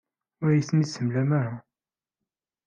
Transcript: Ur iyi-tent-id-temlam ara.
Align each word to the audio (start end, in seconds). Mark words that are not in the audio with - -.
Ur 0.43 0.49
iyi-tent-id-temlam 0.51 1.29
ara. 1.39 1.55